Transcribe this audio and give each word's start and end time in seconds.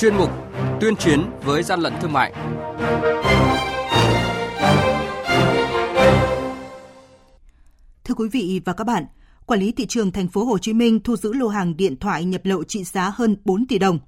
chuyên 0.00 0.14
mục 0.14 0.30
Tuyên 0.80 0.96
chiến 0.96 1.30
với 1.44 1.62
gian 1.62 1.80
lận 1.80 1.92
thương 2.00 2.12
mại. 2.12 2.32
Thưa 8.04 8.14
quý 8.14 8.28
vị 8.28 8.60
và 8.64 8.72
các 8.72 8.84
bạn, 8.84 9.04
Quản 9.46 9.60
lý 9.60 9.72
thị 9.72 9.86
trường 9.86 10.10
thành 10.10 10.28
phố 10.28 10.44
Hồ 10.44 10.58
Chí 10.58 10.72
Minh 10.72 11.00
thu 11.00 11.16
giữ 11.16 11.32
lô 11.32 11.48
hàng 11.48 11.76
điện 11.76 11.96
thoại 11.96 12.24
nhập 12.24 12.40
lậu 12.44 12.64
trị 12.64 12.84
giá 12.84 13.12
hơn 13.14 13.36
4 13.44 13.66
tỷ 13.66 13.78
đồng. 13.78 13.98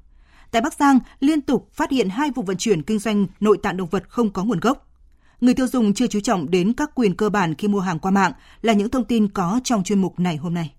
Tại 0.51 0.63
Bắc 0.63 0.75
Giang, 0.75 0.99
liên 1.21 1.41
tục 1.41 1.69
phát 1.73 1.91
hiện 1.91 2.09
hai 2.09 2.31
vụ 2.31 2.43
vận 2.43 2.57
chuyển 2.57 2.83
kinh 2.83 2.99
doanh 2.99 3.27
nội 3.41 3.59
tạng 3.63 3.77
động 3.77 3.89
vật 3.89 4.09
không 4.09 4.31
có 4.31 4.45
nguồn 4.45 4.61
gốc. 4.61 4.87
Người 5.41 5.55
tiêu 5.55 5.67
dùng 5.67 5.95
chưa 5.95 6.07
chú 6.07 6.21
trọng 6.21 6.51
đến 6.51 6.73
các 6.73 6.91
quyền 6.95 7.17
cơ 7.17 7.29
bản 7.29 7.55
khi 7.55 7.69
mua 7.69 7.81
hàng 7.81 7.99
qua 7.99 8.11
mạng 8.11 8.33
là 8.63 8.73
những 8.73 8.91
thông 8.91 9.05
tin 9.05 9.29
có 9.29 9.61
trong 9.65 9.85
chuyên 9.85 10.01
mục 10.01 10.21
này 10.21 10.37
hôm 10.37 10.55
nay. 10.55 10.75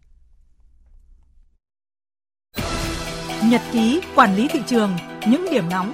Nhật 3.54 3.62
ký 3.74 4.02
quản 4.16 4.36
lý 4.36 4.48
thị 4.48 4.60
trường, 4.68 4.92
những 5.28 5.46
điểm 5.52 5.70
nóng 5.70 5.94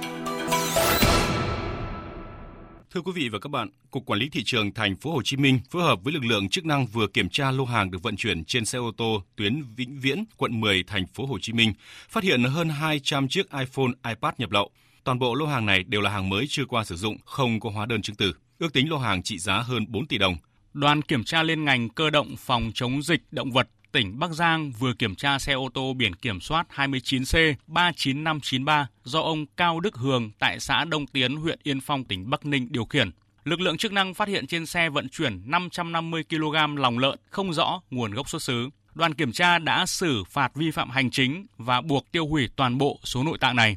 Thưa 2.90 3.00
quý 3.00 3.12
vị 3.14 3.28
và 3.28 3.38
các 3.38 3.48
bạn, 3.48 3.68
Cục 3.90 4.06
Quản 4.06 4.18
lý 4.18 4.28
thị 4.28 4.42
trường 4.44 4.74
thành 4.74 4.96
phố 4.96 5.12
Hồ 5.12 5.22
Chí 5.24 5.36
Minh 5.36 5.60
phối 5.70 5.82
hợp 5.82 5.98
với 6.04 6.12
lực 6.12 6.24
lượng 6.24 6.48
chức 6.48 6.64
năng 6.64 6.86
vừa 6.86 7.06
kiểm 7.06 7.28
tra 7.28 7.50
lô 7.50 7.64
hàng 7.64 7.90
được 7.90 8.02
vận 8.02 8.16
chuyển 8.16 8.44
trên 8.44 8.64
xe 8.64 8.78
ô 8.78 8.92
tô 8.96 9.22
tuyến 9.36 9.62
Vĩnh 9.76 9.98
Viễn, 10.00 10.24
quận 10.36 10.60
10, 10.60 10.82
thành 10.82 11.06
phố 11.06 11.26
Hồ 11.26 11.38
Chí 11.38 11.52
Minh, 11.52 11.72
phát 12.08 12.24
hiện 12.24 12.44
hơn 12.44 12.68
200 12.68 13.28
chiếc 13.28 13.50
iPhone, 13.50 13.92
iPad 14.08 14.34
nhập 14.38 14.50
lậu. 14.50 14.70
Toàn 15.04 15.18
bộ 15.18 15.34
lô 15.34 15.46
hàng 15.46 15.66
này 15.66 15.82
đều 15.82 16.00
là 16.00 16.10
hàng 16.10 16.28
mới 16.28 16.46
chưa 16.48 16.64
qua 16.64 16.84
sử 16.84 16.96
dụng, 16.96 17.16
không 17.24 17.60
có 17.60 17.70
hóa 17.70 17.86
đơn 17.86 18.02
chứng 18.02 18.16
từ. 18.16 18.32
Ước 18.58 18.72
tính 18.72 18.90
lô 18.90 18.98
hàng 18.98 19.22
trị 19.22 19.38
giá 19.38 19.58
hơn 19.58 19.86
4 19.88 20.06
tỷ 20.06 20.18
đồng. 20.18 20.36
Đoàn 20.72 21.02
kiểm 21.02 21.24
tra 21.24 21.42
liên 21.42 21.64
ngành 21.64 21.88
cơ 21.88 22.10
động 22.10 22.34
phòng 22.38 22.70
chống 22.74 23.02
dịch 23.02 23.22
động 23.30 23.50
vật 23.50 23.68
tỉnh 23.92 24.18
Bắc 24.18 24.30
Giang 24.30 24.72
vừa 24.78 24.92
kiểm 24.92 25.14
tra 25.14 25.38
xe 25.38 25.52
ô 25.52 25.68
tô 25.74 25.94
biển 25.94 26.14
kiểm 26.14 26.40
soát 26.40 26.66
29C 26.74 27.54
39593 27.66 28.88
do 29.04 29.20
ông 29.20 29.46
Cao 29.56 29.80
Đức 29.80 29.94
Hường 29.94 30.30
tại 30.38 30.60
xã 30.60 30.84
Đông 30.84 31.06
Tiến, 31.06 31.36
huyện 31.36 31.58
Yên 31.62 31.80
Phong, 31.80 32.04
tỉnh 32.04 32.30
Bắc 32.30 32.46
Ninh 32.46 32.68
điều 32.70 32.84
khiển. 32.84 33.10
Lực 33.44 33.60
lượng 33.60 33.76
chức 33.76 33.92
năng 33.92 34.14
phát 34.14 34.28
hiện 34.28 34.46
trên 34.46 34.66
xe 34.66 34.88
vận 34.88 35.08
chuyển 35.08 35.42
550 35.50 36.24
kg 36.30 36.76
lòng 36.76 36.98
lợn 36.98 37.18
không 37.30 37.52
rõ 37.52 37.80
nguồn 37.90 38.14
gốc 38.14 38.28
xuất 38.28 38.42
xứ. 38.42 38.68
Đoàn 38.94 39.14
kiểm 39.14 39.32
tra 39.32 39.58
đã 39.58 39.86
xử 39.86 40.24
phạt 40.24 40.54
vi 40.54 40.70
phạm 40.70 40.90
hành 40.90 41.10
chính 41.10 41.46
và 41.58 41.80
buộc 41.80 42.12
tiêu 42.12 42.26
hủy 42.26 42.48
toàn 42.56 42.78
bộ 42.78 42.98
số 43.04 43.22
nội 43.22 43.38
tạng 43.40 43.56
này. 43.56 43.76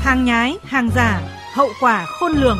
Hàng 0.00 0.24
nhái, 0.24 0.56
hàng 0.64 0.90
giả, 0.94 1.20
hậu 1.54 1.68
quả 1.80 2.04
khôn 2.06 2.32
lường. 2.32 2.58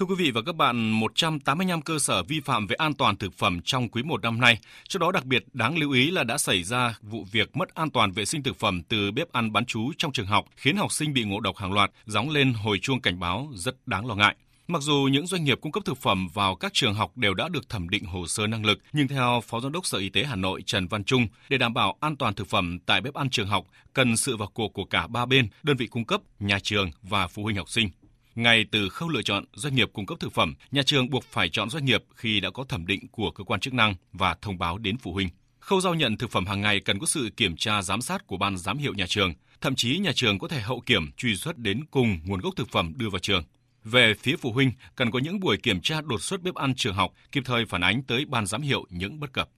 Thưa 0.00 0.06
quý 0.06 0.14
vị 0.18 0.30
và 0.30 0.42
các 0.46 0.56
bạn, 0.56 0.90
185 0.90 1.82
cơ 1.82 1.98
sở 1.98 2.22
vi 2.22 2.40
phạm 2.40 2.66
về 2.66 2.76
an 2.78 2.94
toàn 2.94 3.16
thực 3.16 3.34
phẩm 3.34 3.60
trong 3.64 3.88
quý 3.88 4.02
1 4.02 4.22
năm 4.22 4.40
nay. 4.40 4.58
Trong 4.88 5.00
đó 5.00 5.12
đặc 5.12 5.24
biệt 5.24 5.44
đáng 5.52 5.78
lưu 5.78 5.92
ý 5.92 6.10
là 6.10 6.24
đã 6.24 6.38
xảy 6.38 6.62
ra 6.62 6.98
vụ 7.02 7.26
việc 7.32 7.56
mất 7.56 7.74
an 7.74 7.90
toàn 7.90 8.12
vệ 8.12 8.24
sinh 8.24 8.42
thực 8.42 8.58
phẩm 8.58 8.82
từ 8.82 9.10
bếp 9.10 9.32
ăn 9.32 9.52
bán 9.52 9.64
trú 9.64 9.92
trong 9.98 10.12
trường 10.12 10.26
học, 10.26 10.44
khiến 10.56 10.76
học 10.76 10.92
sinh 10.92 11.12
bị 11.12 11.24
ngộ 11.24 11.40
độc 11.40 11.56
hàng 11.56 11.72
loạt, 11.72 11.90
gióng 12.06 12.30
lên 12.30 12.52
hồi 12.52 12.78
chuông 12.78 13.00
cảnh 13.00 13.20
báo 13.20 13.48
rất 13.54 13.88
đáng 13.88 14.06
lo 14.06 14.14
ngại. 14.14 14.36
Mặc 14.66 14.82
dù 14.82 15.08
những 15.12 15.26
doanh 15.26 15.44
nghiệp 15.44 15.58
cung 15.60 15.72
cấp 15.72 15.82
thực 15.86 15.98
phẩm 15.98 16.28
vào 16.34 16.54
các 16.54 16.72
trường 16.74 16.94
học 16.94 17.16
đều 17.16 17.34
đã 17.34 17.48
được 17.48 17.68
thẩm 17.68 17.88
định 17.88 18.04
hồ 18.04 18.26
sơ 18.26 18.46
năng 18.46 18.66
lực, 18.66 18.78
nhưng 18.92 19.08
theo 19.08 19.42
Phó 19.46 19.60
Giám 19.60 19.72
đốc 19.72 19.86
Sở 19.86 19.98
Y 19.98 20.08
tế 20.08 20.24
Hà 20.24 20.36
Nội 20.36 20.62
Trần 20.66 20.88
Văn 20.88 21.04
Trung, 21.04 21.26
để 21.48 21.58
đảm 21.58 21.74
bảo 21.74 21.96
an 22.00 22.16
toàn 22.16 22.34
thực 22.34 22.48
phẩm 22.48 22.78
tại 22.86 23.00
bếp 23.00 23.14
ăn 23.14 23.30
trường 23.30 23.48
học, 23.48 23.66
cần 23.92 24.16
sự 24.16 24.36
vào 24.36 24.48
cuộc 24.54 24.72
của 24.72 24.84
cả 24.84 25.06
ba 25.06 25.26
bên, 25.26 25.48
đơn 25.62 25.76
vị 25.76 25.86
cung 25.86 26.04
cấp, 26.04 26.20
nhà 26.38 26.58
trường 26.62 26.90
và 27.02 27.26
phụ 27.26 27.42
huynh 27.42 27.56
học 27.56 27.68
sinh. 27.68 27.90
Ngay 28.34 28.64
từ 28.70 28.88
khâu 28.88 29.08
lựa 29.08 29.22
chọn 29.22 29.44
doanh 29.54 29.74
nghiệp 29.74 29.90
cung 29.92 30.06
cấp 30.06 30.20
thực 30.20 30.32
phẩm, 30.32 30.54
nhà 30.70 30.82
trường 30.82 31.10
buộc 31.10 31.24
phải 31.24 31.48
chọn 31.48 31.70
doanh 31.70 31.84
nghiệp 31.84 32.04
khi 32.14 32.40
đã 32.40 32.50
có 32.50 32.64
thẩm 32.64 32.86
định 32.86 33.08
của 33.08 33.30
cơ 33.30 33.44
quan 33.44 33.60
chức 33.60 33.74
năng 33.74 33.94
và 34.12 34.36
thông 34.42 34.58
báo 34.58 34.78
đến 34.78 34.96
phụ 34.98 35.12
huynh. 35.12 35.28
Khâu 35.60 35.80
giao 35.80 35.94
nhận 35.94 36.16
thực 36.16 36.30
phẩm 36.30 36.46
hàng 36.46 36.60
ngày 36.60 36.80
cần 36.80 36.98
có 36.98 37.06
sự 37.06 37.30
kiểm 37.36 37.56
tra 37.56 37.82
giám 37.82 38.00
sát 38.00 38.26
của 38.26 38.36
ban 38.36 38.56
giám 38.56 38.78
hiệu 38.78 38.94
nhà 38.94 39.06
trường, 39.08 39.34
thậm 39.60 39.74
chí 39.74 39.98
nhà 39.98 40.12
trường 40.14 40.38
có 40.38 40.48
thể 40.48 40.60
hậu 40.60 40.80
kiểm 40.80 41.12
truy 41.16 41.36
xuất 41.36 41.58
đến 41.58 41.84
cùng 41.90 42.18
nguồn 42.24 42.40
gốc 42.40 42.54
thực 42.56 42.68
phẩm 42.68 42.92
đưa 42.96 43.08
vào 43.08 43.18
trường. 43.18 43.44
Về 43.84 44.14
phía 44.14 44.36
phụ 44.36 44.52
huynh, 44.52 44.72
cần 44.96 45.10
có 45.10 45.18
những 45.18 45.40
buổi 45.40 45.56
kiểm 45.56 45.80
tra 45.80 46.00
đột 46.00 46.22
xuất 46.22 46.42
bếp 46.42 46.54
ăn 46.54 46.74
trường 46.74 46.94
học, 46.94 47.12
kịp 47.32 47.42
thời 47.46 47.64
phản 47.64 47.80
ánh 47.80 48.02
tới 48.02 48.24
ban 48.24 48.46
giám 48.46 48.62
hiệu 48.62 48.84
những 48.90 49.20
bất 49.20 49.32
cập. 49.32 49.48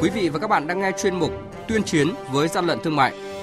Quý 0.00 0.10
vị 0.14 0.28
và 0.28 0.38
các 0.38 0.48
bạn 0.48 0.66
đang 0.66 0.80
nghe 0.80 0.90
chuyên 1.02 1.16
mục 1.18 1.32
Tuyên 1.68 1.82
chiến 1.82 2.08
với 2.30 2.48
gian 2.48 2.66
lận 2.66 2.78
thương 2.84 2.96
mại 2.96 3.31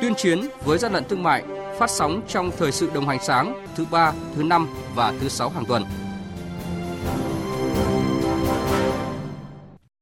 tuyên 0.00 0.14
chiến 0.14 0.40
với 0.64 0.78
gian 0.78 0.92
lận 0.92 1.04
thương 1.08 1.22
mại 1.22 1.44
phát 1.78 1.90
sóng 1.90 2.22
trong 2.28 2.50
thời 2.58 2.72
sự 2.72 2.90
đồng 2.94 3.08
hành 3.08 3.18
sáng 3.22 3.66
thứ 3.76 3.86
ba, 3.90 4.12
thứ 4.34 4.42
năm 4.42 4.68
và 4.94 5.14
thứ 5.20 5.28
sáu 5.28 5.50
hàng 5.50 5.64
tuần. 5.64 5.82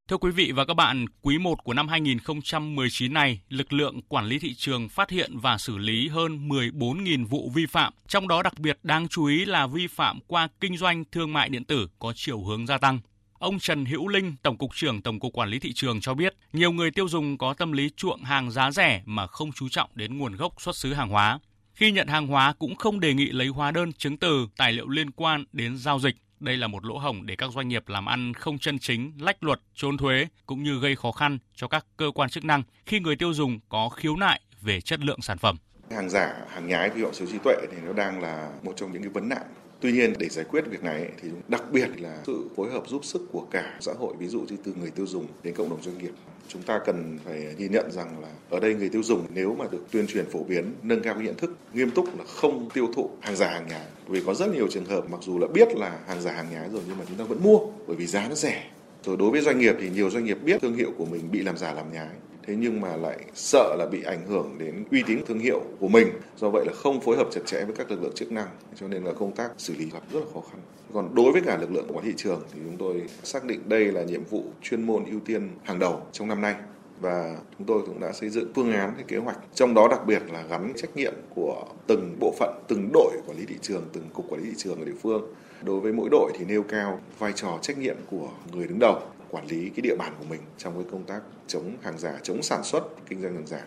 Thưa 0.09 0.16
quý 0.16 0.31
vị 0.31 0.53
và 0.53 0.65
các 0.65 0.75
bạn, 0.75 1.05
quý 1.22 1.38
1 1.38 1.65
của 1.65 1.75
năm 1.75 1.88
2019 1.88 3.15
này, 3.15 3.41
lực 3.49 3.72
lượng 3.72 4.03
quản 4.09 4.27
lý 4.27 4.38
thị 4.38 4.55
trường 4.55 4.88
phát 4.88 5.10
hiện 5.10 5.38
và 5.38 5.59
xử 5.59 5.78
lý 5.78 6.09
hơn 6.09 6.49
14.000 6.49 7.26
vụ 7.26 7.50
vi 7.55 7.66
phạm, 7.66 7.93
trong 8.09 8.28
đó 8.28 8.43
đặc 8.43 8.59
biệt 8.59 8.78
đáng 8.82 9.09
chú 9.09 9.25
ý 9.25 9.44
là 9.44 9.66
vi 9.66 9.87
phạm 9.87 10.19
qua 10.26 10.49
kinh 10.61 10.76
doanh 10.76 11.05
thương 11.12 11.32
mại 11.32 11.49
điện 11.49 11.65
tử 11.65 11.88
có 11.99 12.12
chiều 12.16 12.44
hướng 12.44 12.66
gia 12.66 12.78
tăng. 12.78 13.00
Ông 13.44 13.59
Trần 13.59 13.84
Hữu 13.84 14.09
Linh, 14.09 14.34
Tổng 14.43 14.59
cục 14.59 14.75
trưởng 14.75 15.03
Tổng 15.03 15.21
cục 15.21 15.32
Quản 15.32 15.49
lý 15.49 15.59
thị 15.59 15.72
trường 15.72 16.00
cho 16.00 16.15
biết, 16.15 16.34
nhiều 16.53 16.72
người 16.72 16.91
tiêu 16.91 17.09
dùng 17.09 17.38
có 17.38 17.55
tâm 17.55 17.72
lý 17.72 17.91
chuộng 17.97 18.25
hàng 18.25 18.50
giá 18.50 18.71
rẻ 18.71 19.03
mà 19.06 19.27
không 19.27 19.53
chú 19.53 19.69
trọng 19.69 19.91
đến 19.94 20.19
nguồn 20.19 20.37
gốc 20.37 20.60
xuất 20.60 20.77
xứ 20.77 20.93
hàng 20.93 21.09
hóa. 21.09 21.38
Khi 21.75 21.93
nhận 21.93 22.09
hàng 22.09 22.27
hóa 22.27 22.55
cũng 22.59 22.77
không 22.77 23.00
đề 23.00 23.15
nghị 23.15 23.27
lấy 23.27 23.47
hóa 23.47 23.71
đơn, 23.71 23.93
chứng 23.93 24.16
từ, 24.16 24.47
tài 24.56 24.72
liệu 24.72 24.88
liên 24.88 25.10
quan 25.10 25.44
đến 25.53 25.77
giao 25.77 25.99
dịch. 25.99 26.15
Đây 26.41 26.56
là 26.56 26.66
một 26.66 26.84
lỗ 26.84 26.99
hổng 26.99 27.27
để 27.27 27.37
các 27.37 27.50
doanh 27.53 27.69
nghiệp 27.69 27.88
làm 27.88 28.06
ăn 28.06 28.34
không 28.34 28.59
chân 28.59 28.78
chính, 28.78 29.12
lách 29.21 29.44
luật, 29.44 29.61
trốn 29.75 29.97
thuế 29.97 30.26
cũng 30.47 30.62
như 30.62 30.78
gây 30.78 30.97
khó 30.97 31.12
khăn 31.12 31.38
cho 31.55 31.69
các 31.69 31.87
cơ 31.97 32.11
quan 32.15 32.31
chức 32.31 32.44
năng 32.44 32.62
khi 32.87 33.00
người 33.00 33.16
tiêu 33.16 33.34
dùng 33.34 33.61
có 33.69 33.88
khiếu 33.88 34.16
nại 34.16 34.41
về 34.61 34.81
chất 34.81 35.00
lượng 35.00 35.22
sản 35.22 35.38
phẩm. 35.38 35.56
Hàng 35.91 36.11
giả, 36.11 36.34
hàng 36.50 36.66
nhái 36.66 36.91
vi 36.91 37.03
phạm 37.03 37.15
sở 37.15 37.26
trí 37.26 37.38
tuệ 37.44 37.55
thì 37.72 37.76
nó 37.87 37.93
đang 37.93 38.21
là 38.22 38.50
một 38.62 38.72
trong 38.76 38.93
những 38.93 39.03
cái 39.03 39.11
vấn 39.11 39.28
nạn 39.28 39.43
Tuy 39.84 39.93
nhiên 39.93 40.12
để 40.19 40.28
giải 40.28 40.45
quyết 40.45 40.65
việc 40.71 40.84
này 40.84 41.09
thì 41.22 41.28
đặc 41.49 41.62
biệt 41.72 41.89
là 42.00 42.19
sự 42.27 42.45
phối 42.56 42.71
hợp 42.71 42.89
giúp 42.89 43.05
sức 43.05 43.22
của 43.33 43.47
cả 43.50 43.78
xã 43.81 43.93
hội 43.99 44.15
ví 44.19 44.27
dụ 44.27 44.41
như 44.41 44.56
từ 44.65 44.72
người 44.81 44.91
tiêu 44.91 45.06
dùng 45.06 45.27
đến 45.43 45.55
cộng 45.55 45.71
đồng 45.71 45.83
doanh 45.83 45.99
nghiệp. 45.99 46.12
Chúng 46.49 46.62
ta 46.62 46.81
cần 46.87 47.19
phải 47.25 47.55
ghi 47.59 47.69
nhận 47.69 47.91
rằng 47.91 48.21
là 48.23 48.28
ở 48.50 48.61
đây 48.61 48.75
người 48.75 48.89
tiêu 48.89 49.03
dùng 49.03 49.27
nếu 49.34 49.55
mà 49.55 49.65
được 49.71 49.87
tuyên 49.91 50.06
truyền 50.06 50.27
phổ 50.27 50.44
biến, 50.44 50.73
nâng 50.83 51.03
cao 51.03 51.15
cái 51.15 51.25
nhận 51.25 51.37
thức 51.37 51.56
nghiêm 51.73 51.91
túc 51.91 52.19
là 52.19 52.25
không 52.25 52.69
tiêu 52.75 52.89
thụ 52.94 53.11
hàng 53.21 53.37
giả 53.37 53.50
hàng 53.50 53.67
nhái. 53.69 53.87
Vì 54.09 54.23
có 54.27 54.34
rất 54.34 54.55
nhiều 54.55 54.69
trường 54.71 54.84
hợp 54.84 55.11
mặc 55.11 55.21
dù 55.23 55.39
là 55.39 55.47
biết 55.47 55.69
là 55.77 55.99
hàng 56.06 56.21
giả 56.21 56.33
hàng 56.33 56.47
nhái 56.50 56.69
rồi 56.73 56.83
nhưng 56.89 56.99
mà 56.99 57.05
chúng 57.09 57.19
ta 57.19 57.25
vẫn 57.25 57.43
mua 57.43 57.59
bởi 57.87 57.97
vì 57.97 58.06
giá 58.06 58.28
nó 58.28 58.34
rẻ. 58.34 58.71
Rồi 59.03 59.17
đối 59.17 59.31
với 59.31 59.41
doanh 59.41 59.59
nghiệp 59.59 59.75
thì 59.81 59.91
nhiều 59.91 60.11
doanh 60.11 60.25
nghiệp 60.25 60.39
biết 60.44 60.62
thương 60.62 60.77
hiệu 60.77 60.93
của 60.97 61.05
mình 61.05 61.31
bị 61.31 61.43
làm 61.43 61.59
giả 61.59 61.75
làm 61.75 61.93
nhái 61.93 62.09
thế 62.47 62.56
nhưng 62.56 62.81
mà 62.81 62.97
lại 62.97 63.19
sợ 63.34 63.77
là 63.78 63.87
bị 63.87 64.03
ảnh 64.03 64.27
hưởng 64.27 64.59
đến 64.59 64.84
uy 64.91 65.03
tín, 65.06 65.19
thương 65.27 65.38
hiệu 65.38 65.60
của 65.81 65.88
mình. 65.88 66.09
Do 66.37 66.50
vậy 66.50 66.65
là 66.66 66.72
không 66.72 67.00
phối 67.00 67.16
hợp 67.16 67.28
chặt 67.31 67.41
chẽ 67.47 67.65
với 67.65 67.77
các 67.77 67.91
lực 67.91 68.03
lượng 68.03 68.15
chức 68.15 68.32
năng, 68.32 68.49
cho 68.75 68.88
nên 68.88 69.05
là 69.05 69.12
công 69.12 69.32
tác 69.32 69.50
xử 69.59 69.75
lý 69.78 69.91
gặp 69.91 70.02
rất 70.12 70.20
là 70.20 70.26
khó 70.35 70.41
khăn. 70.50 70.61
Còn 70.94 71.14
đối 71.14 71.32
với 71.32 71.41
cả 71.41 71.58
lực 71.61 71.73
lượng 71.73 71.87
quản 71.88 72.05
thị 72.05 72.12
trường 72.17 72.43
thì 72.52 72.61
chúng 72.64 72.76
tôi 72.76 73.02
xác 73.23 73.44
định 73.44 73.61
đây 73.69 73.85
là 73.85 74.02
nhiệm 74.02 74.25
vụ 74.25 74.44
chuyên 74.62 74.82
môn 74.87 75.05
ưu 75.05 75.20
tiên 75.20 75.49
hàng 75.62 75.79
đầu 75.79 76.02
trong 76.12 76.29
năm 76.29 76.41
nay. 76.41 76.55
Và 77.00 77.37
chúng 77.58 77.67
tôi 77.67 77.82
cũng 77.87 78.00
đã 78.00 78.12
xây 78.12 78.31
dựng 78.31 78.52
phương 78.55 78.73
án, 78.73 78.93
cái 78.96 79.05
kế 79.08 79.17
hoạch. 79.17 79.38
Trong 79.55 79.75
đó 79.75 79.88
đặc 79.88 80.06
biệt 80.06 80.23
là 80.32 80.43
gắn 80.50 80.73
trách 80.76 80.96
nhiệm 80.96 81.14
của 81.35 81.64
từng 81.87 82.17
bộ 82.20 82.35
phận, 82.38 82.55
từng 82.69 82.91
đội 82.93 83.12
quản 83.26 83.38
lý 83.38 83.46
thị 83.46 83.56
trường, 83.62 83.82
từng 83.93 84.05
cục 84.14 84.31
quản 84.31 84.41
lý 84.41 84.50
thị 84.50 84.55
trường 84.56 84.79
ở 84.79 84.85
địa 84.85 84.93
phương. 85.02 85.23
Đối 85.62 85.81
với 85.81 85.93
mỗi 85.93 86.08
đội 86.11 86.32
thì 86.38 86.44
nêu 86.44 86.62
cao 86.62 87.00
vai 87.19 87.32
trò 87.32 87.58
trách 87.62 87.79
nhiệm 87.79 87.96
của 88.11 88.29
người 88.52 88.67
đứng 88.67 88.79
đầu 88.79 89.02
quản 89.34 89.46
lý 89.46 89.70
cái 89.70 89.82
địa 89.82 89.96
bàn 89.96 90.12
của 90.19 90.25
mình 90.25 90.40
trong 90.58 90.75
cái 90.75 90.84
công 90.92 91.04
tác 91.04 91.20
chống 91.46 91.76
hàng 91.82 91.98
giả, 91.98 92.19
chống 92.22 92.42
sản 92.42 92.64
xuất 92.64 92.82
kinh 93.08 93.22
doanh 93.22 93.34
hàng 93.34 93.46
giả. 93.46 93.64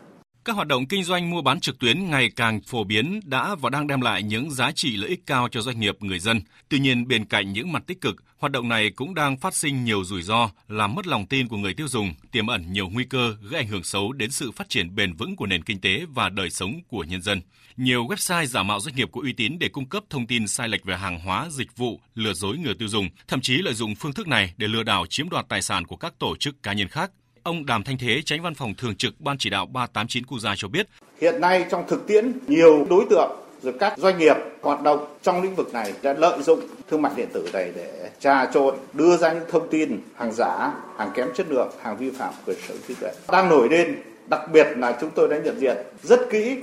Các 0.48 0.56
hoạt 0.56 0.68
động 0.68 0.86
kinh 0.86 1.04
doanh 1.04 1.30
mua 1.30 1.42
bán 1.42 1.60
trực 1.60 1.80
tuyến 1.80 2.10
ngày 2.10 2.30
càng 2.36 2.62
phổ 2.62 2.84
biến 2.84 3.20
đã 3.24 3.56
và 3.56 3.70
đang 3.70 3.88
đem 3.88 4.02
lại 4.02 4.24
những 4.24 4.52
giá 4.52 4.72
trị 4.72 4.98
lợi 4.98 5.10
ích 5.10 5.26
cao 5.26 5.48
cho 5.52 5.62
doanh 5.62 5.80
nghiệp 5.80 5.96
người 6.00 6.20
dân. 6.20 6.42
Tuy 6.70 6.80
nhiên, 6.80 7.08
bên 7.08 7.26
cạnh 7.26 7.54
những 7.54 7.72
mặt 7.72 7.84
tích 7.88 8.02
cực, 8.02 8.16
hoạt 8.38 8.52
động 8.52 8.70
này 8.70 8.90
cũng 8.90 9.16
đang 9.16 9.38
phát 9.38 9.56
sinh 9.56 9.84
nhiều 9.84 10.04
rủi 10.04 10.22
ro, 10.22 10.50
làm 10.68 10.96
mất 10.96 11.08
lòng 11.08 11.26
tin 11.26 11.48
của 11.48 11.58
người 11.58 11.74
tiêu 11.74 11.88
dùng, 11.88 12.14
tiềm 12.32 12.48
ẩn 12.48 12.74
nhiều 12.74 12.90
nguy 12.90 13.04
cơ 13.04 13.36
gây 13.42 13.62
ảnh 13.62 13.68
hưởng 13.68 13.84
xấu 13.84 14.14
đến 14.14 14.32
sự 14.32 14.52
phát 14.52 14.70
triển 14.70 14.96
bền 14.96 15.14
vững 15.14 15.36
của 15.36 15.46
nền 15.46 15.64
kinh 15.64 15.82
tế 15.82 16.06
và 16.10 16.30
đời 16.30 16.50
sống 16.50 16.82
của 16.88 17.04
nhân 17.04 17.22
dân. 17.22 17.42
Nhiều 17.78 18.06
website 18.06 18.46
giả 18.46 18.64
mạo 18.64 18.80
doanh 18.80 18.96
nghiệp 18.96 19.10
có 19.12 19.22
uy 19.22 19.34
tín 19.34 19.60
để 19.60 19.70
cung 19.70 19.90
cấp 19.90 20.04
thông 20.10 20.28
tin 20.28 20.48
sai 20.48 20.68
lệch 20.70 20.86
về 20.86 20.98
hàng 20.98 21.20
hóa, 21.20 21.48
dịch 21.52 21.78
vụ, 21.78 22.02
lừa 22.16 22.34
dối 22.34 22.58
người 22.58 22.74
tiêu 22.74 22.88
dùng, 22.88 23.10
thậm 23.28 23.42
chí 23.42 23.58
lợi 23.58 23.74
dụng 23.74 23.96
phương 23.96 24.14
thức 24.14 24.28
này 24.28 24.54
để 24.58 24.68
lừa 24.68 24.84
đảo 24.84 25.06
chiếm 25.10 25.30
đoạt 25.30 25.46
tài 25.50 25.62
sản 25.62 25.86
của 25.86 25.96
các 25.96 26.14
tổ 26.20 26.36
chức 26.36 26.64
cá 26.64 26.74
nhân 26.74 26.88
khác. 26.88 27.12
Ông 27.48 27.66
Đàm 27.66 27.84
Thanh 27.84 27.98
Thế, 27.98 28.22
tránh 28.26 28.42
văn 28.42 28.54
phòng 28.54 28.74
thường 28.74 28.96
trực 28.96 29.22
Ban 29.22 29.38
chỉ 29.38 29.50
đạo 29.50 29.66
389 29.66 30.26
Quốc 30.26 30.40
gia 30.40 30.56
cho 30.58 30.68
biết. 30.68 30.88
Hiện 31.22 31.42
nay 31.42 31.66
trong 31.72 31.84
thực 31.88 32.08
tiễn, 32.08 32.32
nhiều 32.48 32.88
đối 32.90 33.06
tượng 33.10 33.32
rồi 33.62 33.74
các 33.80 33.98
doanh 33.98 34.18
nghiệp 34.18 34.36
hoạt 34.62 34.82
động 34.82 35.06
trong 35.22 35.42
lĩnh 35.42 35.56
vực 35.56 35.74
này 35.74 35.94
đã 36.02 36.14
lợi 36.14 36.42
dụng 36.44 36.60
thương 36.90 37.02
mại 37.02 37.12
điện 37.16 37.28
tử 37.34 37.50
này 37.54 37.72
để 37.76 38.10
trà 38.20 38.46
trộn, 38.46 38.76
đưa 38.94 39.18
ra 39.18 39.34
những 39.34 39.44
thông 39.52 39.68
tin 39.70 40.02
hàng 40.16 40.32
giả, 40.34 40.74
hàng 40.98 41.12
kém 41.16 41.28
chất 41.36 41.48
lượng, 41.50 41.70
hàng 41.82 41.98
vi 41.98 42.10
phạm 42.10 42.34
quyền 42.46 42.58
sở 42.68 42.74
hữu 42.74 42.84
trí 42.88 42.94
tuệ 42.94 43.12
đang 43.32 43.50
nổi 43.50 43.70
lên. 43.70 43.96
Đặc 44.30 44.42
biệt 44.54 44.68
là 44.78 44.98
chúng 45.02 45.10
tôi 45.16 45.28
đã 45.30 45.38
nhận 45.38 45.60
diện 45.60 45.78
rất 46.04 46.20
kỹ 46.30 46.58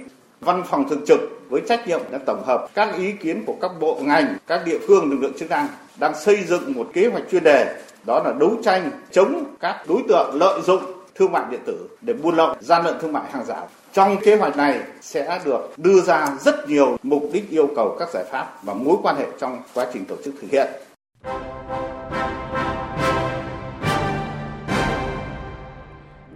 văn 0.44 0.62
phòng 0.66 0.88
thường 0.88 1.04
trực 1.06 1.20
với 1.48 1.62
trách 1.68 1.88
nhiệm 1.88 2.00
đã 2.10 2.18
tổng 2.26 2.42
hợp 2.46 2.68
các 2.74 2.94
ý 2.96 3.12
kiến 3.12 3.44
của 3.46 3.54
các 3.60 3.70
bộ 3.80 3.98
ngành, 4.02 4.36
các 4.46 4.60
địa 4.66 4.78
phương 4.88 5.10
lực 5.10 5.16
lượng 5.20 5.38
chức 5.38 5.50
năng 5.50 5.68
đang 5.98 6.14
xây 6.14 6.44
dựng 6.44 6.72
một 6.72 6.90
kế 6.92 7.06
hoạch 7.06 7.22
chuyên 7.30 7.44
đề 7.44 7.82
đó 8.06 8.22
là 8.24 8.32
đấu 8.40 8.56
tranh 8.64 8.90
chống 9.10 9.44
các 9.60 9.84
đối 9.88 10.02
tượng 10.08 10.30
lợi 10.34 10.60
dụng 10.60 10.82
thương 11.14 11.32
mại 11.32 11.44
điện 11.50 11.60
tử 11.66 11.88
để 12.00 12.14
buôn 12.14 12.36
lậu, 12.36 12.54
gian 12.60 12.84
lận 12.84 12.94
thương 13.00 13.12
mại 13.12 13.30
hàng 13.30 13.44
giả. 13.44 13.62
Trong 13.92 14.16
kế 14.24 14.36
hoạch 14.36 14.56
này 14.56 14.80
sẽ 15.00 15.40
được 15.44 15.70
đưa 15.76 16.00
ra 16.00 16.28
rất 16.40 16.68
nhiều 16.68 16.96
mục 17.02 17.22
đích 17.32 17.50
yêu 17.50 17.68
cầu 17.76 17.96
các 17.98 18.08
giải 18.14 18.24
pháp 18.30 18.64
và 18.64 18.74
mối 18.74 18.96
quan 19.02 19.16
hệ 19.16 19.26
trong 19.38 19.62
quá 19.74 19.86
trình 19.92 20.04
tổ 20.04 20.16
chức 20.24 20.34
thực 20.40 20.50
hiện. 20.50 20.68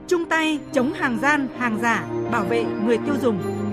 Chung 0.09 0.25
tay 0.29 0.59
chống 0.73 0.93
hàng 0.93 1.19
gian, 1.23 1.49
hàng 1.59 1.79
giả, 1.83 2.05
bảo 2.33 2.45
vệ 2.45 2.65
người 2.87 2.99
tiêu 3.07 3.15
dùng. 3.23 3.68